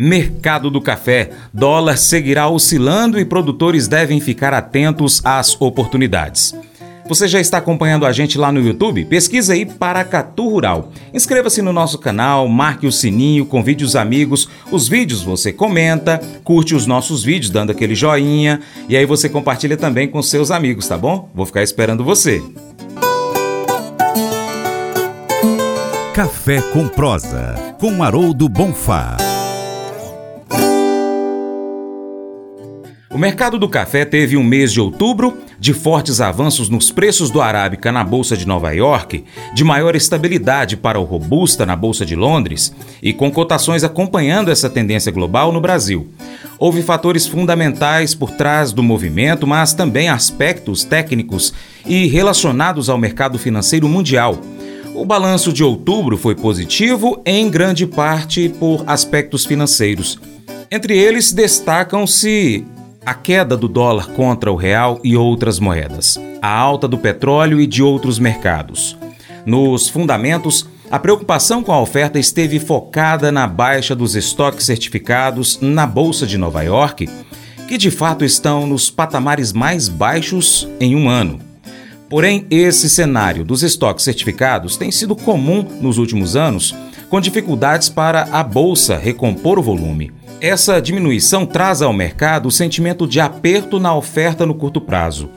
Mercado 0.00 0.70
do 0.70 0.80
café. 0.80 1.28
Dólar 1.52 1.98
seguirá 1.98 2.48
oscilando 2.48 3.20
e 3.20 3.24
produtores 3.26 3.86
devem 3.86 4.18
ficar 4.18 4.54
atentos 4.54 5.20
às 5.22 5.60
oportunidades. 5.60 6.54
Você 7.06 7.28
já 7.28 7.38
está 7.38 7.58
acompanhando 7.58 8.06
a 8.06 8.12
gente 8.12 8.38
lá 8.38 8.50
no 8.50 8.64
YouTube? 8.64 9.04
Pesquisa 9.04 9.52
aí 9.52 9.66
Paracatu 9.66 10.48
Rural. 10.48 10.90
Inscreva-se 11.12 11.60
no 11.60 11.70
nosso 11.70 11.98
canal, 11.98 12.48
marque 12.48 12.86
o 12.86 12.92
sininho, 12.92 13.44
convide 13.44 13.84
os 13.84 13.94
amigos. 13.94 14.48
Os 14.72 14.88
vídeos 14.88 15.20
você 15.20 15.52
comenta, 15.52 16.18
curte 16.44 16.74
os 16.74 16.86
nossos 16.86 17.22
vídeos 17.22 17.50
dando 17.50 17.70
aquele 17.70 17.94
joinha 17.94 18.60
e 18.88 18.96
aí 18.96 19.04
você 19.04 19.28
compartilha 19.28 19.76
também 19.76 20.08
com 20.08 20.22
seus 20.22 20.50
amigos, 20.50 20.88
tá 20.88 20.96
bom? 20.96 21.28
Vou 21.34 21.44
ficar 21.44 21.62
esperando 21.62 22.02
você. 22.02 22.42
Café 26.14 26.62
com 26.72 26.88
prosa, 26.88 27.74
com 27.78 28.02
Haroldo 28.02 28.48
Bonfá. 28.48 29.29
O 33.12 33.18
mercado 33.18 33.58
do 33.58 33.68
café 33.68 34.04
teve 34.04 34.36
um 34.36 34.44
mês 34.44 34.72
de 34.72 34.80
outubro 34.80 35.36
de 35.58 35.74
fortes 35.74 36.20
avanços 36.20 36.68
nos 36.68 36.92
preços 36.92 37.28
do 37.28 37.40
arábica 37.40 37.90
na 37.90 38.04
Bolsa 38.04 38.36
de 38.36 38.46
Nova 38.46 38.70
York, 38.70 39.24
de 39.52 39.64
maior 39.64 39.96
estabilidade 39.96 40.76
para 40.76 41.00
o 41.00 41.02
robusta 41.02 41.66
na 41.66 41.74
Bolsa 41.74 42.06
de 42.06 42.14
Londres 42.14 42.72
e 43.02 43.12
com 43.12 43.28
cotações 43.28 43.82
acompanhando 43.82 44.48
essa 44.48 44.70
tendência 44.70 45.10
global 45.10 45.50
no 45.50 45.60
Brasil. 45.60 46.06
Houve 46.56 46.82
fatores 46.82 47.26
fundamentais 47.26 48.14
por 48.14 48.30
trás 48.30 48.72
do 48.72 48.80
movimento, 48.80 49.44
mas 49.44 49.72
também 49.72 50.08
aspectos 50.08 50.84
técnicos 50.84 51.52
e 51.84 52.06
relacionados 52.06 52.88
ao 52.88 52.96
mercado 52.96 53.40
financeiro 53.40 53.88
mundial. 53.88 54.38
O 54.94 55.04
balanço 55.04 55.52
de 55.52 55.64
outubro 55.64 56.16
foi 56.16 56.36
positivo, 56.36 57.20
em 57.26 57.50
grande 57.50 57.88
parte 57.88 58.48
por 58.48 58.84
aspectos 58.86 59.44
financeiros. 59.44 60.16
Entre 60.70 60.96
eles 60.96 61.32
destacam-se 61.32 62.64
a 63.04 63.14
queda 63.14 63.56
do 63.56 63.68
dólar 63.68 64.08
contra 64.08 64.52
o 64.52 64.56
real 64.56 65.00
e 65.02 65.16
outras 65.16 65.58
moedas, 65.58 66.18
a 66.42 66.48
alta 66.48 66.86
do 66.86 66.98
petróleo 66.98 67.60
e 67.60 67.66
de 67.66 67.82
outros 67.82 68.18
mercados. 68.18 68.96
Nos 69.46 69.88
fundamentos, 69.88 70.68
a 70.90 70.98
preocupação 70.98 71.62
com 71.62 71.72
a 71.72 71.80
oferta 71.80 72.18
esteve 72.18 72.58
focada 72.58 73.32
na 73.32 73.46
baixa 73.46 73.94
dos 73.94 74.14
estoques 74.14 74.66
certificados 74.66 75.58
na 75.60 75.86
Bolsa 75.86 76.26
de 76.26 76.36
Nova 76.36 76.62
York, 76.62 77.08
que 77.68 77.78
de 77.78 77.90
fato 77.90 78.24
estão 78.24 78.66
nos 78.66 78.90
patamares 78.90 79.52
mais 79.52 79.88
baixos 79.88 80.68
em 80.80 80.94
um 80.94 81.08
ano. 81.08 81.38
Porém, 82.08 82.44
esse 82.50 82.90
cenário 82.90 83.44
dos 83.44 83.62
estoques 83.62 84.04
certificados 84.04 84.76
tem 84.76 84.90
sido 84.90 85.14
comum 85.14 85.64
nos 85.80 85.96
últimos 85.96 86.34
anos, 86.34 86.74
com 87.08 87.20
dificuldades 87.20 87.88
para 87.88 88.24
a 88.32 88.42
bolsa 88.42 88.96
recompor 88.98 89.58
o 89.58 89.62
volume. 89.62 90.12
Essa 90.40 90.80
diminuição 90.80 91.44
traz 91.44 91.82
ao 91.82 91.92
mercado 91.92 92.46
o 92.46 92.50
sentimento 92.50 93.06
de 93.06 93.20
aperto 93.20 93.78
na 93.78 93.94
oferta 93.94 94.46
no 94.46 94.54
curto 94.54 94.80
prazo. 94.80 95.28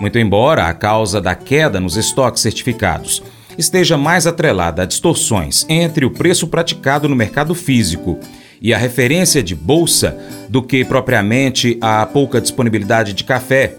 Muito 0.00 0.18
embora 0.18 0.66
a 0.66 0.72
causa 0.72 1.20
da 1.20 1.34
queda 1.34 1.78
nos 1.78 1.96
estoques 1.96 2.40
certificados 2.40 3.22
esteja 3.58 3.98
mais 3.98 4.26
atrelada 4.26 4.82
a 4.82 4.86
distorções 4.86 5.66
entre 5.68 6.06
o 6.06 6.10
preço 6.10 6.46
praticado 6.46 7.06
no 7.06 7.14
mercado 7.14 7.54
físico 7.54 8.18
e 8.60 8.72
a 8.72 8.78
referência 8.78 9.42
de 9.42 9.54
bolsa 9.54 10.16
do 10.48 10.62
que 10.62 10.84
propriamente 10.84 11.76
a 11.80 12.06
pouca 12.06 12.40
disponibilidade 12.40 13.12
de 13.12 13.24
café, 13.24 13.76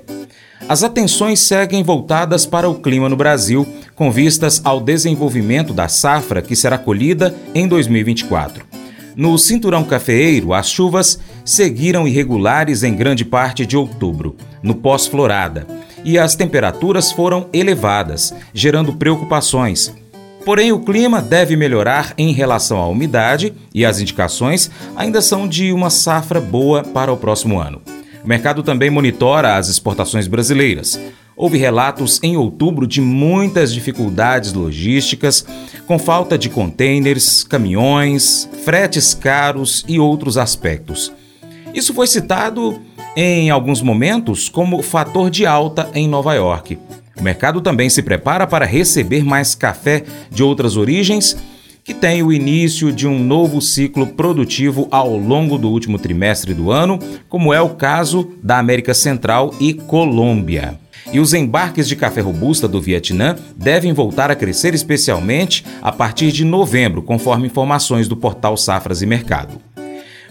as 0.69 0.83
atenções 0.83 1.39
seguem 1.39 1.81
voltadas 1.83 2.45
para 2.45 2.69
o 2.69 2.75
clima 2.75 3.07
no 3.07 3.15
Brasil, 3.15 3.67
com 3.95 4.11
vistas 4.11 4.61
ao 4.63 4.79
desenvolvimento 4.79 5.73
da 5.73 5.87
safra 5.87 6.41
que 6.41 6.55
será 6.55 6.77
colhida 6.77 7.33
em 7.55 7.67
2024. 7.67 8.76
No 9.17 9.35
cinturão 9.35 9.83
cafeeiro, 9.83 10.53
as 10.53 10.69
chuvas 10.69 11.19
seguiram 11.43 12.07
irregulares 12.07 12.83
em 12.83 12.93
grande 12.93 13.25
parte 13.25 13.65
de 13.65 13.75
outubro, 13.75 14.35
no 14.61 14.75
pós-florada, 14.75 15.65
e 16.05 16.19
as 16.19 16.35
temperaturas 16.35 17.11
foram 17.11 17.49
elevadas, 17.51 18.31
gerando 18.53 18.93
preocupações. 18.93 19.91
Porém, 20.45 20.71
o 20.71 20.81
clima 20.81 21.19
deve 21.19 21.55
melhorar 21.55 22.13
em 22.15 22.31
relação 22.31 22.77
à 22.77 22.87
umidade 22.87 23.55
e 23.73 23.83
as 23.83 23.99
indicações 23.99 24.69
ainda 24.95 25.19
são 25.19 25.47
de 25.47 25.73
uma 25.73 25.89
safra 25.89 26.39
boa 26.39 26.83
para 26.83 27.11
o 27.11 27.17
próximo 27.17 27.59
ano. 27.59 27.81
O 28.23 28.27
mercado 28.27 28.61
também 28.61 28.91
monitora 28.91 29.55
as 29.55 29.67
exportações 29.67 30.27
brasileiras. 30.27 30.99
Houve 31.39 31.59
relatos 31.59 32.19
em 32.23 32.35
outubro 32.35 32.87
de 32.87 32.99
muitas 32.99 33.71
dificuldades 33.71 34.53
logísticas, 34.53 35.45
com 35.85 35.99
falta 35.99 36.35
de 36.35 36.49
contêineres, 36.49 37.43
caminhões, 37.43 38.49
fretes 38.65 39.13
caros 39.13 39.85
e 39.87 39.99
outros 39.99 40.35
aspectos. 40.35 41.13
Isso 41.75 41.93
foi 41.93 42.07
citado 42.07 42.81
em 43.15 43.51
alguns 43.51 43.83
momentos 43.83 44.49
como 44.49 44.81
fator 44.81 45.29
de 45.29 45.45
alta 45.45 45.87
em 45.93 46.07
Nova 46.07 46.33
York. 46.33 46.79
O 47.15 47.21
mercado 47.21 47.61
também 47.61 47.87
se 47.87 48.01
prepara 48.01 48.47
para 48.47 48.65
receber 48.65 49.23
mais 49.23 49.53
café 49.53 50.03
de 50.31 50.41
outras 50.41 50.75
origens, 50.75 51.37
que 51.83 51.93
tem 51.93 52.23
o 52.23 52.33
início 52.33 52.91
de 52.91 53.07
um 53.07 53.19
novo 53.19 53.61
ciclo 53.61 54.07
produtivo 54.07 54.87
ao 54.89 55.15
longo 55.15 55.55
do 55.59 55.69
último 55.69 55.99
trimestre 55.99 56.55
do 56.55 56.71
ano, 56.71 56.97
como 57.29 57.53
é 57.53 57.61
o 57.61 57.75
caso 57.75 58.27
da 58.41 58.57
América 58.57 58.95
Central 58.95 59.53
e 59.59 59.75
Colômbia 59.75 60.79
e 61.11 61.19
os 61.19 61.33
embarques 61.33 61.87
de 61.87 61.95
café 61.95 62.21
robusta 62.21 62.67
do 62.67 62.81
Vietnã 62.81 63.35
devem 63.55 63.93
voltar 63.93 64.29
a 64.29 64.35
crescer 64.35 64.73
especialmente 64.73 65.63
a 65.81 65.91
partir 65.91 66.31
de 66.31 66.43
novembro, 66.43 67.01
conforme 67.01 67.47
informações 67.47 68.07
do 68.07 68.17
portal 68.17 68.57
Safras 68.57 69.01
e 69.01 69.05
Mercado. 69.05 69.59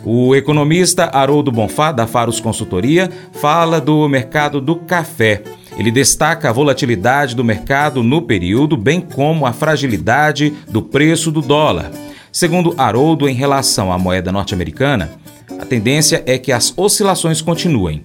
O 0.05 0.37
economista 0.37 1.11
Haroldo 1.13 1.51
Bonfá, 1.51 1.91
da 1.91 2.07
Faros 2.07 2.39
Consultoria, 2.39 3.11
fala 3.33 3.81
do 3.81 4.09
mercado 4.09 4.61
do 4.61 4.77
café. 4.77 5.43
Ele 5.77 5.91
destaca 5.91 6.49
a 6.49 6.53
volatilidade 6.53 7.35
do 7.35 7.43
mercado 7.43 8.03
no 8.03 8.23
período, 8.23 8.77
bem 8.77 9.01
como 9.01 9.47
a 9.47 9.53
fragilidade 9.53 10.53
do 10.69 10.81
preço 10.81 11.33
do 11.33 11.43
dólar. 11.43 11.91
Segundo 12.31 12.75
Haroldo, 12.79 13.29
em 13.29 13.35
relação 13.35 13.91
à 13.91 13.99
moeda 13.99 14.31
norte-americana, 14.31 15.11
a 15.59 15.65
tendência 15.65 16.23
é 16.27 16.39
que 16.39 16.53
as 16.53 16.73
oscilações 16.77 17.41
continuem 17.41 18.05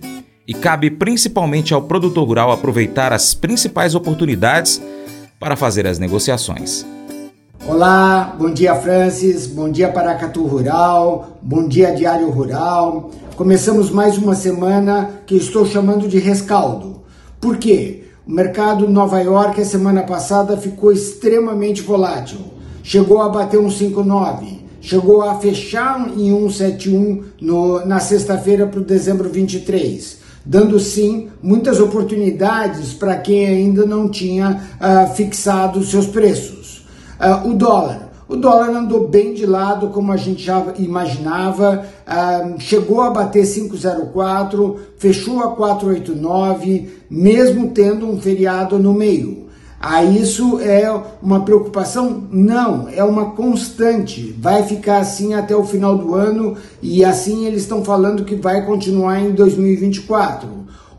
e 0.52 0.54
cabe 0.54 0.92
principalmente 0.92 1.74
ao 1.74 1.82
produtor 1.82 2.28
rural 2.28 2.52
aproveitar 2.52 3.14
as 3.14 3.34
principais 3.34 3.96
oportunidades 3.96 4.82
para 5.40 5.56
fazer 5.56 5.88
as 5.88 5.98
negociações. 5.98 6.86
Olá, 7.66 8.36
bom 8.38 8.52
dia 8.52 8.76
Francis, 8.76 9.48
bom 9.48 9.72
dia 9.72 9.88
Paracatu 9.88 10.44
Rural, 10.46 11.38
bom 11.42 11.66
dia 11.70 11.96
Diário 11.96 12.30
Rural. 12.30 13.12
Começamos 13.38 13.90
mais 13.90 14.18
uma 14.18 14.36
semana 14.36 15.22
que 15.26 15.36
estou 15.36 15.66
chamando 15.66 16.06
de 16.06 16.20
rescaldo. 16.20 17.02
Por 17.40 17.56
quê? 17.56 18.04
O 18.28 18.32
mercado 18.34 18.90
Nova 18.90 19.22
York 19.22 19.62
a 19.62 19.64
semana 19.64 20.04
passada 20.04 20.58
ficou 20.58 20.92
extremamente 20.92 21.82
volátil. 21.82 22.40
Chegou 22.84 23.22
a 23.22 23.30
bater 23.30 23.58
um 23.58 23.70
5,9, 23.70 24.60
chegou 24.82 25.22
a 25.22 25.36
fechar 25.36 26.10
em 26.10 26.30
1,71 26.30 27.24
no, 27.40 27.86
na 27.86 28.02
sexta-feira 28.02 28.68
para 28.68 28.82
o 28.82 28.84
dezembro 28.84 29.30
23 29.30 30.20
dando 30.46 30.80
sim 30.80 31.30
muitas 31.42 31.80
oportunidades 31.80 32.94
para 32.94 33.18
quem 33.18 33.46
ainda 33.46 33.86
não 33.86 34.10
tinha 34.10 34.62
uh, 34.80 35.14
fixado 35.14 35.84
seus 35.84 36.08
preços. 36.08 36.86
Uh, 37.20 37.50
o 37.50 37.54
dólar. 37.54 38.10
O 38.28 38.36
dólar 38.38 38.70
andou 38.70 39.10
bem 39.10 39.34
de 39.34 39.46
lado, 39.46 39.90
como 39.90 40.12
a 40.12 40.16
gente 40.16 40.42
já 40.42 40.66
imaginava, 40.80 41.86
uh, 42.08 42.60
chegou 42.60 43.02
a 43.02 43.10
bater 43.10 43.44
5,04, 43.44 44.78
fechou 44.98 45.42
a 45.42 45.54
4,89, 45.56 46.88
mesmo 47.10 47.72
tendo 47.72 48.10
um 48.10 48.20
feriado 48.22 48.80
no 48.80 48.94
meio. 48.94 49.41
Ah, 49.84 50.04
isso 50.04 50.60
é 50.60 50.88
uma 51.24 51.44
preocupação? 51.44 52.28
Não, 52.32 52.88
é 52.88 53.04
uma 53.04 53.32
constante. 53.32 54.32
Vai 54.38 54.62
ficar 54.62 55.00
assim 55.00 55.34
até 55.34 55.56
o 55.56 55.64
final 55.64 55.98
do 55.98 56.14
ano 56.14 56.56
e 56.84 57.04
assim 57.04 57.48
eles 57.48 57.64
estão 57.64 57.84
falando 57.84 58.24
que 58.24 58.36
vai 58.36 58.64
continuar 58.64 59.20
em 59.20 59.32
2024. 59.32 60.48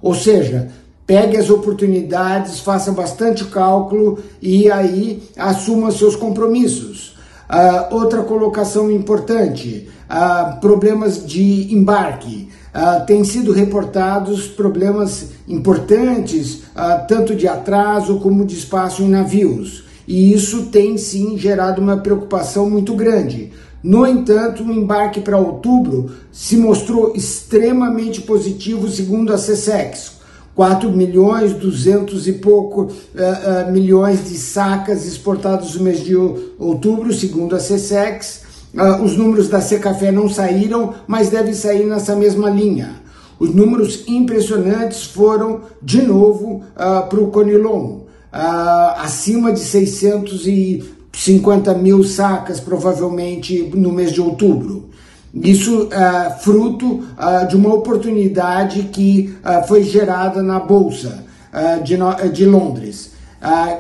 Ou 0.03 0.15
seja, 0.17 0.73
pegue 1.07 1.37
as 1.37 1.49
oportunidades, 1.49 2.59
faça 2.59 2.91
bastante 2.91 3.45
cálculo 3.45 4.19
e 4.41 4.69
aí 4.69 5.23
assuma 5.37 5.93
seus 5.93 6.17
compromissos. 6.17 7.15
Uh, 7.49 7.95
outra 7.95 8.23
colocação 8.25 8.91
importante: 8.91 9.89
uh, 10.11 10.59
problemas 10.61 11.25
de 11.25 11.73
embarque 11.73 12.49
uh, 12.75 13.05
têm 13.07 13.25
sido 13.25 13.53
reportados 13.53 14.47
problemas 14.47 15.27
importantes, 15.47 16.63
uh, 16.75 17.07
tanto 17.07 17.35
de 17.35 17.47
atraso 17.47 18.19
como 18.19 18.45
de 18.45 18.55
espaço 18.55 19.03
em 19.03 19.09
navios. 19.09 19.85
E 20.07 20.33
isso 20.33 20.67
tem 20.67 20.97
sim 20.99 21.39
gerado 21.39 21.81
uma 21.81 21.97
preocupação 21.97 22.69
muito 22.69 22.95
grande. 22.95 23.53
No 23.83 24.07
entanto, 24.07 24.63
o 24.63 24.73
embarque 24.73 25.21
para 25.21 25.37
outubro 25.37 26.11
se 26.31 26.57
mostrou 26.57 27.15
extremamente 27.15 28.21
positivo, 28.23 28.89
segundo 28.89 29.33
a 29.33 29.37
CSEX. 29.37 30.23
4 30.55 30.91
milhões, 30.91 31.55
200 31.55 32.29
e 32.29 32.35
pouco 32.35 32.83
uh, 32.83 33.73
milhões 33.73 34.29
de 34.29 34.37
sacas 34.37 35.07
exportadas 35.07 35.75
no 35.75 35.85
mês 35.85 36.05
de 36.05 36.15
outubro, 36.15 37.13
segundo 37.13 37.57
a 37.57 37.59
CSEX, 37.59 38.43
Uh, 38.75 39.03
os 39.03 39.17
números 39.17 39.49
da 39.49 39.61
Secafé 39.61 40.11
não 40.11 40.29
saíram, 40.29 40.95
mas 41.07 41.29
devem 41.29 41.53
sair 41.53 41.85
nessa 41.85 42.17
mesma 42.17 42.49
linha. 42.49 43.03
Os 43.39 43.55
números 43.55 44.05
impressionantes 44.07 45.05
foram, 45.05 45.61
de 45.83 46.01
novo, 46.03 46.63
uh, 46.75 47.07
para 47.09 47.21
o 47.21 47.29
Conilon, 47.29 48.03
uh, 48.33 48.99
acima 48.99 49.53
de 49.53 49.61
650 49.61 51.75
mil 51.75 52.03
sacas, 52.05 52.61
provavelmente 52.61 53.71
no 53.75 53.93
mês 53.93 54.13
de 54.13 54.21
outubro. 54.21 54.91
Isso 55.35 55.85
uh, 55.85 56.39
fruto 56.41 57.05
uh, 57.17 57.49
de 57.49 57.57
uma 57.57 57.73
oportunidade 57.73 58.83
que 58.85 59.35
uh, 59.43 59.67
foi 59.67 59.83
gerada 59.83 60.43
na 60.43 60.61
Bolsa 60.61 61.25
de, 61.85 61.99
de, 62.33 62.47
Londres. 62.47 63.13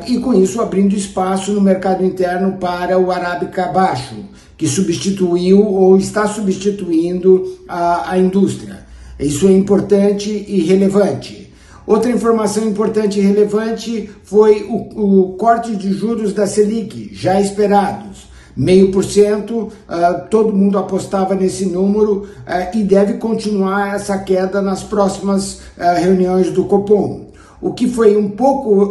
e 0.06 0.19
com 0.19 0.35
isso 0.35 0.61
abrindo 0.61 0.94
espaço 0.94 1.53
no 1.53 1.61
mercado 1.62 2.05
interno 2.05 2.59
para 2.59 2.99
o 2.99 3.11
Arábica 3.11 3.69
Baixo, 3.69 4.17
que 4.57 4.69
substituiu 4.69 5.67
ou 5.67 5.97
está 5.97 6.27
substituindo 6.27 7.59
a, 7.69 8.13
a 8.13 8.19
indústria. 8.19 8.87
Isso 9.19 9.47
é 9.49 9.53
importante 9.53 10.31
e 10.31 10.61
relevante. 10.63 11.53
Outra 11.87 12.11
informação 12.11 12.67
importante 12.69 13.19
e 13.19 13.23
relevante 13.23 14.09
foi 14.23 14.63
o, 14.69 15.31
o 15.31 15.33
corte 15.35 15.75
de 15.75 15.93
juros 15.93 16.33
da 16.33 16.47
Selic, 16.47 17.11
já 17.13 17.41
esperados 17.41 18.33
meio 18.57 18.91
por 18.91 19.05
cento, 19.05 19.55
uh, 19.89 20.29
todo 20.31 20.53
mundo 20.53 20.79
apostava 20.79 21.35
nesse 21.35 21.67
número 21.67 22.27
uh, 22.47 22.77
e 22.77 22.83
deve 22.83 23.15
continuar 23.15 23.95
essa 23.95 24.19
queda 24.19 24.61
nas 24.61 24.83
próximas 24.83 25.61
uh, 25.79 25.99
reuniões 25.99 26.51
do 26.51 26.65
Copom. 26.65 27.29
O 27.61 27.73
que 27.73 27.89
foi 27.89 28.17
um 28.17 28.29
pouco 28.29 28.91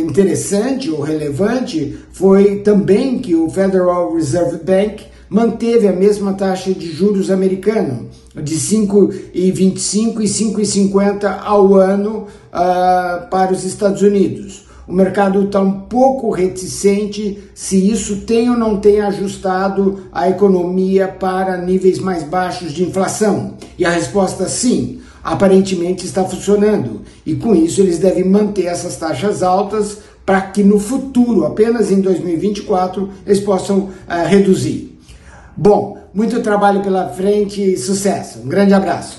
interessante 0.00 0.90
ou 0.90 1.00
relevante 1.00 1.98
foi 2.12 2.56
também 2.56 3.18
que 3.18 3.34
o 3.34 3.50
Federal 3.50 4.14
Reserve 4.14 4.58
Bank 4.58 5.04
manteve 5.28 5.88
a 5.88 5.92
mesma 5.92 6.34
taxa 6.34 6.72
de 6.72 6.92
juros 6.92 7.30
americano, 7.30 8.08
de 8.34 8.54
5,25 8.56 10.20
e 10.20 10.24
5,50 10.24 11.38
ao 11.42 11.74
ano 11.74 12.26
para 12.50 13.52
os 13.52 13.64
Estados 13.64 14.02
Unidos. 14.02 14.63
O 14.86 14.92
mercado 14.92 15.44
está 15.44 15.60
um 15.60 15.80
pouco 15.80 16.30
reticente 16.30 17.38
se 17.54 17.90
isso 17.90 18.22
tem 18.22 18.50
ou 18.50 18.56
não 18.56 18.78
tem 18.78 19.00
ajustado 19.00 20.00
a 20.12 20.28
economia 20.28 21.08
para 21.08 21.56
níveis 21.56 21.98
mais 21.98 22.22
baixos 22.22 22.72
de 22.72 22.82
inflação. 22.82 23.54
E 23.78 23.84
a 23.84 23.90
resposta 23.90 24.46
sim, 24.46 25.00
aparentemente 25.22 26.04
está 26.04 26.22
funcionando. 26.24 27.00
E 27.24 27.34
com 27.34 27.54
isso 27.54 27.80
eles 27.80 27.98
devem 27.98 28.24
manter 28.24 28.66
essas 28.66 28.96
taxas 28.96 29.42
altas 29.42 29.98
para 30.26 30.40
que 30.40 30.62
no 30.62 30.78
futuro, 30.78 31.44
apenas 31.46 31.90
em 31.90 32.00
2024, 32.00 33.10
eles 33.26 33.40
possam 33.40 33.78
uh, 33.78 34.26
reduzir. 34.26 34.98
Bom, 35.56 35.98
muito 36.12 36.40
trabalho 36.40 36.82
pela 36.82 37.08
frente 37.08 37.62
e 37.62 37.76
sucesso. 37.76 38.40
Um 38.44 38.48
grande 38.48 38.74
abraço. 38.74 39.18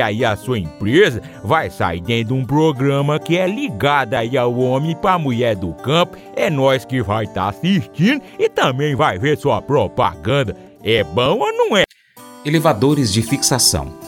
aí 0.00 0.24
a 0.24 0.36
sua 0.36 0.58
empresa 0.58 1.22
vai 1.42 1.70
sair 1.70 2.00
dentro 2.00 2.34
de 2.34 2.40
um 2.40 2.44
programa 2.44 3.18
que 3.18 3.36
é 3.36 3.46
ligado 3.46 4.14
aí 4.14 4.36
ao 4.36 4.54
homem 4.56 4.96
para 4.96 5.18
mulher 5.18 5.56
do 5.56 5.72
campo. 5.74 6.16
É 6.36 6.48
nós 6.48 6.84
que 6.84 7.02
vai 7.02 7.24
estar 7.24 7.42
tá 7.42 7.48
assistindo 7.48 8.22
e 8.38 8.48
também 8.48 8.94
vai 8.94 9.18
ver 9.18 9.36
sua 9.36 9.60
propaganda. 9.60 10.56
É 10.82 11.02
bom 11.02 11.38
ou 11.38 11.52
não 11.52 11.76
é? 11.76 11.84
Elevadores 12.44 13.12
de 13.12 13.22
fixação. 13.22 14.04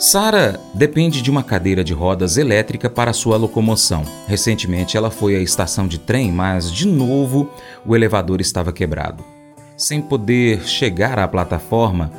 Sara 0.00 0.58
depende 0.72 1.20
de 1.20 1.30
uma 1.30 1.42
cadeira 1.42 1.84
de 1.84 1.92
rodas 1.92 2.38
elétrica 2.38 2.88
para 2.88 3.12
sua 3.12 3.36
locomoção. 3.36 4.02
Recentemente 4.26 4.96
ela 4.96 5.10
foi 5.10 5.36
à 5.36 5.40
estação 5.40 5.86
de 5.86 5.98
trem, 5.98 6.32
mas 6.32 6.72
de 6.72 6.88
novo 6.88 7.50
o 7.84 7.94
elevador 7.94 8.40
estava 8.40 8.72
quebrado. 8.72 9.22
Sem 9.76 10.00
poder 10.00 10.66
chegar 10.66 11.18
à 11.18 11.28
plataforma, 11.28 12.10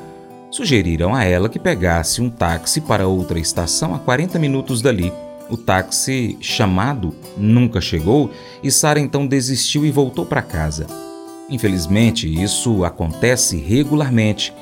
sugeriram 0.51 1.15
a 1.15 1.23
ela 1.23 1.49
que 1.49 1.57
pegasse 1.57 2.21
um 2.21 2.29
táxi 2.29 2.81
para 2.81 3.07
outra 3.07 3.39
estação 3.39 3.95
a 3.95 3.99
40 3.99 4.37
minutos 4.37 4.81
dali. 4.81 5.11
O 5.49 5.57
táxi 5.57 6.37
chamado 6.39 7.15
nunca 7.37 7.81
chegou 7.81 8.31
e 8.61 8.69
Sara 8.69 8.99
então 8.99 9.25
desistiu 9.25 9.85
e 9.85 9.91
voltou 9.91 10.25
para 10.25 10.41
casa. 10.41 10.85
Infelizmente, 11.49 12.31
isso 12.31 12.83
acontece 12.85 13.57
regularmente. 13.57 14.53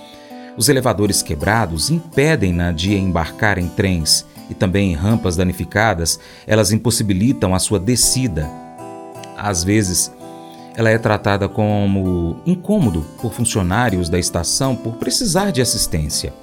Os 0.57 0.69
elevadores 0.69 1.21
quebrados 1.21 1.89
impedem-na 1.89 2.71
de 2.71 2.95
embarcar 2.95 3.57
em 3.57 3.67
trens 3.67 4.25
e 4.49 4.53
também 4.53 4.91
em 4.91 4.95
rampas 4.95 5.35
danificadas, 5.35 6.19
elas 6.47 6.71
impossibilitam 6.71 7.53
a 7.53 7.59
sua 7.59 7.79
descida. 7.79 8.49
Às 9.37 9.63
vezes, 9.63 10.11
ela 10.75 10.89
é 10.89 10.97
tratada 10.97 11.49
como 11.49 12.41
incômodo 12.45 13.01
por 13.21 13.33
funcionários 13.33 14.09
da 14.09 14.19
estação 14.19 14.75
por 14.75 14.95
precisar 14.95 15.51
de 15.51 15.61
assistência. 15.61 16.33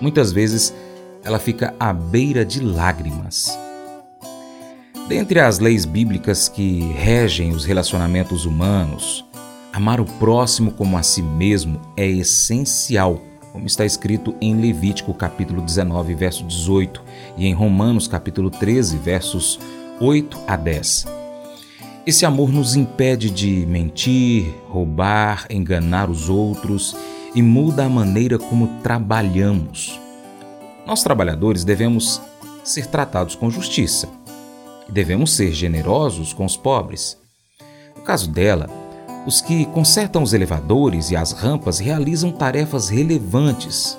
Muitas 0.00 0.32
vezes, 0.32 0.74
ela 1.22 1.38
fica 1.38 1.74
à 1.78 1.92
beira 1.92 2.44
de 2.44 2.60
lágrimas. 2.60 3.58
Dentre 5.08 5.40
as 5.40 5.58
leis 5.58 5.84
bíblicas 5.84 6.48
que 6.48 6.80
regem 6.92 7.52
os 7.52 7.64
relacionamentos 7.64 8.46
humanos, 8.46 9.24
amar 9.72 10.00
o 10.00 10.04
próximo 10.04 10.72
como 10.72 10.96
a 10.96 11.02
si 11.02 11.22
mesmo 11.22 11.80
é 11.96 12.06
essencial 12.06 13.20
como 13.52 13.66
está 13.66 13.84
escrito 13.84 14.34
em 14.40 14.54
Levítico 14.60 15.12
capítulo 15.12 15.60
19, 15.60 16.14
verso 16.14 16.44
18 16.44 17.02
e 17.36 17.46
em 17.46 17.52
Romanos 17.52 18.06
capítulo 18.06 18.50
13, 18.50 18.96
versos 18.98 19.58
8 20.00 20.38
a 20.46 20.56
10. 20.56 21.19
Esse 22.06 22.24
amor 22.24 22.50
nos 22.50 22.76
impede 22.76 23.30
de 23.30 23.66
mentir, 23.66 24.54
roubar, 24.68 25.46
enganar 25.50 26.08
os 26.08 26.30
outros 26.30 26.96
e 27.34 27.42
muda 27.42 27.84
a 27.84 27.88
maneira 27.88 28.38
como 28.38 28.80
trabalhamos. 28.82 30.00
Nós 30.86 31.02
trabalhadores 31.02 31.62
devemos 31.62 32.20
ser 32.64 32.86
tratados 32.86 33.34
com 33.34 33.50
justiça 33.50 34.08
e 34.88 34.92
devemos 34.92 35.34
ser 35.34 35.52
generosos 35.52 36.32
com 36.32 36.46
os 36.46 36.56
pobres. 36.56 37.18
No 37.94 38.02
caso 38.02 38.30
dela, 38.30 38.68
os 39.26 39.42
que 39.42 39.66
consertam 39.66 40.22
os 40.22 40.32
elevadores 40.32 41.10
e 41.10 41.16
as 41.16 41.32
rampas 41.32 41.78
realizam 41.78 42.32
tarefas 42.32 42.88
relevantes 42.88 43.98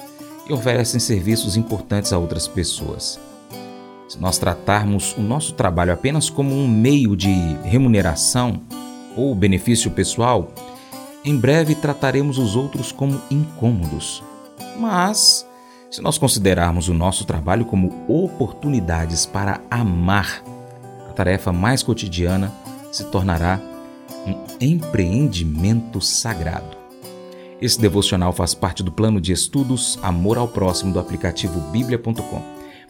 e 0.50 0.54
oferecem 0.54 1.00
serviços 1.00 1.56
importantes 1.56 2.12
a 2.12 2.18
outras 2.18 2.48
pessoas. 2.48 3.20
Se 4.12 4.20
nós 4.20 4.38
tratarmos 4.38 5.16
o 5.18 5.22
nosso 5.22 5.54
trabalho 5.54 5.94
apenas 5.94 6.30
como 6.30 6.54
um 6.54 6.68
meio 6.68 7.16
de 7.16 7.32
remuneração 7.64 8.60
ou 9.16 9.34
benefício 9.34 9.90
pessoal, 9.90 10.52
em 11.24 11.38
breve 11.38 11.76
trataremos 11.76 12.38
os 12.38 12.58
outros 12.58 12.92
como 12.92 13.22
incômodos. 13.32 14.22
Mas, 14.78 15.48
se 15.90 16.02
nós 16.02 16.18
considerarmos 16.18 16.90
o 16.90 16.94
nosso 16.94 17.24
trabalho 17.24 17.64
como 17.64 18.04
oportunidades 18.06 19.26
para 19.26 19.62
amar, 19.72 20.44
a 21.10 21.14
tarefa 21.14 21.54
mais 21.54 21.82
cotidiana 21.82 22.52
se 22.92 23.06
tornará 23.06 23.62
um 24.28 24.36
empreendimento 24.60 26.02
sagrado. 26.02 26.76
Esse 27.62 27.80
devocional 27.80 28.34
faz 28.34 28.54
parte 28.54 28.84
do 28.84 28.92
plano 28.92 29.22
de 29.22 29.32
estudos 29.32 29.98
Amor 30.04 30.38
ao 30.38 30.50
Próximo 30.50 30.92
do 30.92 31.00
aplicativo 31.00 31.62
bíblia.com. 31.72 32.61